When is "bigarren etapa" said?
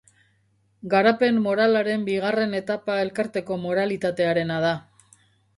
2.09-2.97